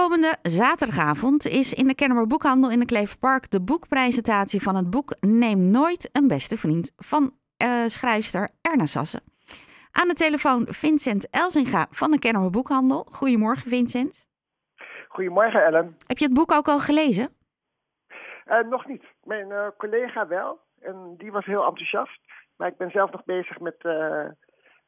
[0.00, 5.14] Komende zaterdagavond is in de Kennemer Boekhandel in de Kleverpark de boekpresentatie van het boek
[5.20, 9.22] Neem nooit een beste vriend van uh, schrijfster Erna Sassen.
[9.90, 13.06] Aan de telefoon Vincent Elzinga van de Kennemer Boekhandel.
[13.10, 14.26] Goedemorgen Vincent.
[15.08, 15.96] Goedemorgen Ellen.
[16.06, 17.28] Heb je het boek ook al gelezen?
[18.46, 19.04] Uh, nog niet.
[19.24, 20.60] Mijn uh, collega wel.
[20.80, 22.20] En die was heel enthousiast.
[22.56, 23.76] Maar ik ben zelf nog bezig met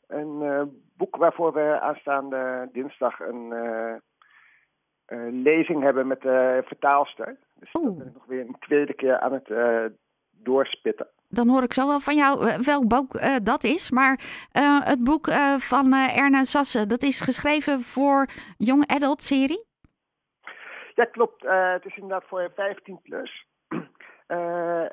[0.06, 0.38] een
[0.96, 3.52] boek waarvoor we aanstaande dinsdag een
[5.36, 7.36] uh, lezing hebben met de vertaalster.
[7.60, 9.84] Dus dat ben ik nog weer een tweede keer aan het uh,
[10.30, 11.06] doorspitten.
[11.28, 13.90] Dan hoor ik zo wel van jou uh, welk boek dat is.
[13.90, 14.20] Maar
[14.84, 15.28] het boek
[15.58, 19.64] van Erna Sassen, dat is geschreven voor Young Adult serie?
[20.94, 21.42] Ja, klopt.
[21.46, 23.46] het is inderdaad voor 15 plus.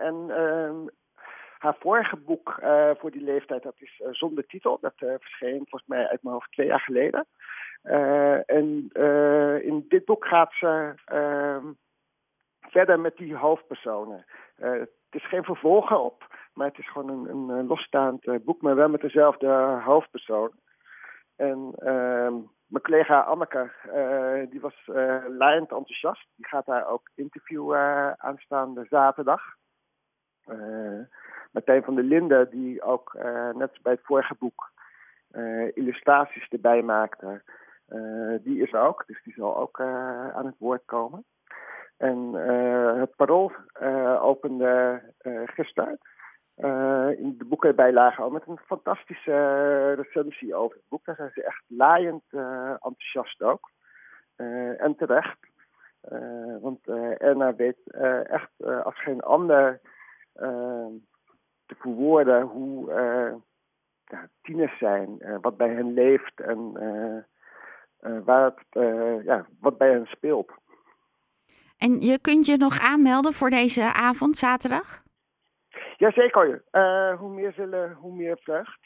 [0.07, 0.75] en ehm,
[1.57, 2.59] haar vorige boek
[2.99, 4.77] voor die leeftijd, dat is zonder titel.
[4.81, 7.27] Dat verscheen volgens mij uit mijn hoofd twee jaar geleden.
[8.45, 8.89] En
[9.91, 11.71] dit boek gaat ze uh,
[12.59, 14.25] verder met die hoofdpersonen.
[14.55, 18.75] Eh, het is geen vervolg op, maar het is gewoon een, een losstaand boek, maar
[18.75, 19.47] wel met dezelfde
[19.83, 20.51] hoofdpersoon.
[21.35, 22.33] En ehm,
[22.65, 23.71] mijn collega Anneke,
[24.49, 24.89] die was
[25.37, 26.27] laaiend enthousiast.
[26.35, 29.41] Die gaat daar ook interviewen aanstaande zaterdag.
[31.51, 33.17] Martijn van der Linden, die ook
[33.53, 34.71] net bij het vorige boek
[35.73, 37.41] illustraties erbij maakte.
[37.91, 41.25] Uh, die is ook, dus die zal ook uh, aan het woord komen.
[41.97, 43.51] En uh, het Parool
[44.19, 45.01] opende
[45.45, 45.99] gisteren
[47.17, 51.05] in de boekenbijlage al met een fantastische recensie over het boek.
[51.05, 52.23] Daar zijn ze echt laaiend
[52.71, 53.71] enthousiast ook.
[54.77, 55.37] en terecht.
[56.61, 57.79] want Erna weet
[58.23, 58.51] echt
[58.83, 59.81] als geen ander
[61.65, 63.41] te verwoorden hoe
[64.41, 67.23] tieners zijn, wat bij hen leeft en uh,
[68.01, 70.51] waar het, uh, ja, wat bij hen speelt.
[71.77, 75.03] En je kunt je nog aanmelden voor deze avond, zaterdag?
[75.97, 76.63] Jazeker.
[76.71, 78.79] Uh, hoe meer zullen, hoe meer vreugd.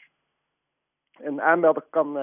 [1.18, 2.16] En aanmelden kan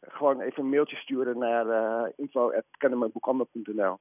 [0.00, 3.98] gewoon even een mailtje sturen naar uh, info.kennemerboekhandel.nl.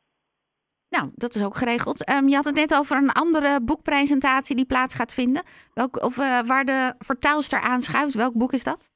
[0.90, 2.10] Nou, dat is ook geregeld.
[2.10, 5.44] Um, je had het net over een andere boekpresentatie die plaats gaat vinden.
[5.74, 6.16] Welk, of
[6.48, 8.16] waar de vertaalster aanschuift.
[8.16, 8.92] Welk boek is dat?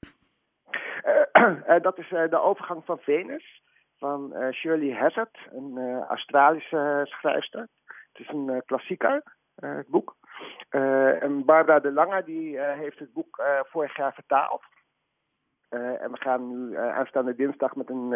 [1.06, 3.62] Uh, dat is uh, de overgang van Venus
[3.98, 5.78] van uh, Shirley Hazard, een
[6.08, 7.68] Australische schrijfster.
[7.86, 9.24] Het is een klassieker,
[9.56, 10.16] het boek.
[10.70, 14.64] en Barbara de Lange die, heeft het boek vorig jaar vertaald.
[15.70, 18.10] en we gaan nu aanstaande dinsdag met een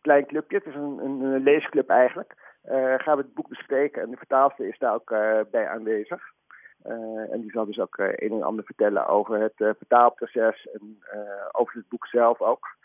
[0.00, 2.34] klein clubje, het is een leesclub eigenlijk,
[2.96, 4.02] gaan we het boek bespreken.
[4.02, 5.08] En de vertaalster is daar ook
[5.50, 6.32] bij aanwezig.
[6.86, 10.68] Uh, en die zal dus ook uh, een en ander vertellen over het uh, vertaalproces
[10.72, 10.98] en
[11.52, 12.76] over het boek zelf ook.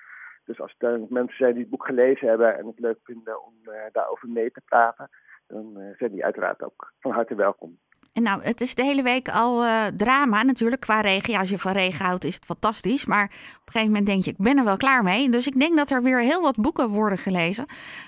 [0.46, 3.54] Dus als er mensen zijn die het boek gelezen hebben en het leuk vinden om
[3.92, 5.10] daarover mee te praten,
[5.48, 7.80] dan zijn die uiteraard ook van harte welkom.
[8.18, 11.34] En nou, het is de hele week al uh, drama natuurlijk qua regen.
[11.34, 13.06] Ja, als je van regen houdt is het fantastisch.
[13.06, 15.30] Maar op een gegeven moment denk je, ik ben er wel klaar mee.
[15.30, 17.66] Dus ik denk dat er weer heel wat boeken worden gelezen.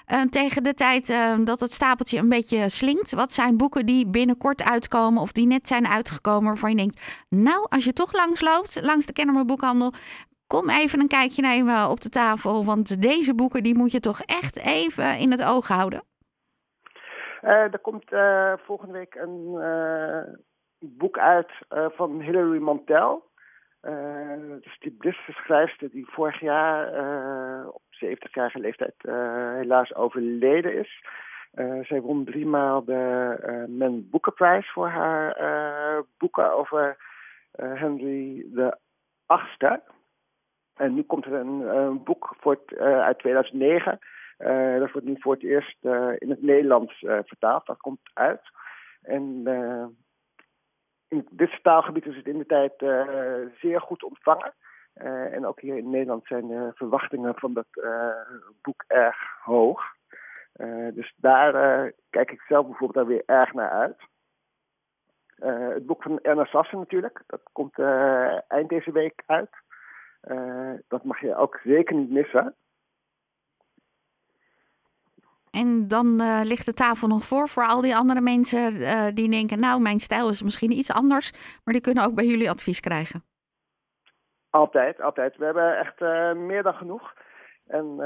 [0.07, 3.11] Uh, tegen de tijd uh, dat het stapeltje een beetje slinkt.
[3.11, 7.01] Wat zijn boeken die binnenkort uitkomen of die net zijn uitgekomen waarvan je denkt...
[7.29, 9.93] Nou, als je toch langs loopt, langs de Kennemer Boekhandel...
[10.47, 14.21] Kom even een kijkje nemen op de tafel, want deze boeken die moet je toch
[14.21, 16.03] echt even in het oog houden.
[17.43, 20.33] Uh, er komt uh, volgende week een uh,
[20.79, 23.29] boek uit van Hilary Mantel.
[23.81, 26.87] dat is die schrijfster die vorig jaar
[27.67, 28.95] op 70-jarige leeftijd
[29.57, 31.03] helaas overleden is.
[31.87, 35.35] zij won driemaal de Men Boekenprijs voor haar
[36.17, 36.97] boeken over
[37.51, 38.77] Henry de
[39.25, 39.81] Achtste.
[40.75, 44.18] En nu komt er een, een boek voor uit 2009 uh,
[44.79, 47.65] dat wordt nu voor het eerst uh, in het Nederlands uh, vertaald.
[47.65, 48.41] Dat komt uit.
[49.01, 49.43] En
[51.07, 52.73] in dit taalgebied is het in de tijd
[53.59, 54.53] zeer goed ontvangen.
[55.31, 57.67] en ook hier in Nederland zijn de verwachtingen van dat
[58.61, 59.81] boek erg hoog.
[60.93, 61.53] dus daar
[62.09, 63.97] kijk ik zelf bijvoorbeeld daar weer erg naar uit.
[65.73, 67.79] het boek van Erna Sassen natuurlijk, dat komt
[68.47, 69.51] eind deze week uit.
[70.87, 72.55] dat mag je ook zeker niet missen.
[75.61, 79.29] En dan uh, ligt de tafel nog voor voor al die andere mensen uh, die
[79.29, 81.31] denken, nou, mijn stijl is misschien iets anders,
[81.63, 83.23] maar die kunnen ook bij jullie advies krijgen.
[84.49, 85.37] Altijd, altijd.
[85.37, 87.13] We hebben echt uh, meer dan genoeg.
[87.67, 87.99] En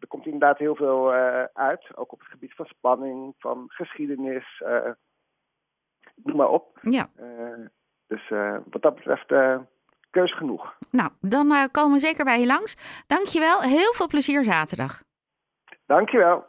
[0.00, 1.12] er komt inderdaad heel veel
[1.52, 4.62] uit, ook op het gebied van spanning, van geschiedenis,
[6.14, 6.78] noem maar op.
[6.82, 7.08] Ja.
[8.06, 8.28] dus
[8.70, 9.26] wat dat betreft
[10.10, 10.76] keus genoeg.
[10.90, 12.76] Nou, dan komen we zeker bij je langs.
[13.06, 15.02] Dankjewel, heel veel plezier zaterdag.
[15.86, 16.44] Dankjewel.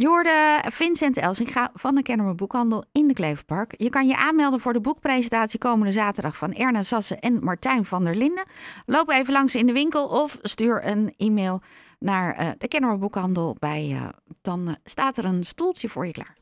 [0.00, 3.74] Je hoorde Vincent Elsinga van de Kennemer Boekhandel in de Kleverpark.
[3.76, 8.04] Je kan je aanmelden voor de boekpresentatie komende zaterdag van Erna Sassen en Martijn van
[8.04, 8.44] der Linden.
[8.86, 11.60] Loop even langs in de winkel of stuur een e-mail
[11.98, 13.56] naar uh, de Kennemer Boekhandel.
[13.58, 14.08] Bij, uh,
[14.42, 16.36] dan staat er een stoeltje voor je klaar.